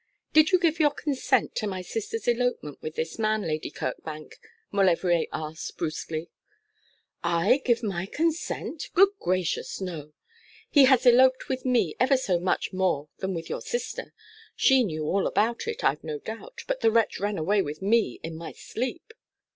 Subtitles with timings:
[0.33, 4.39] 'Did you give your consent to my sister's elopement with this man, Lady Kirkbank?'
[4.71, 6.31] Maulevrier asked, brusquely.
[7.23, 8.89] 'I give my consent!
[8.95, 9.79] Good gracious!
[9.79, 10.13] no.
[10.71, 14.11] He has eloped with me ever so much more than with your sister.
[14.55, 18.19] She knew all about it, I've no doubt: but the wretch ran away with me
[18.23, 19.13] in my sleep.'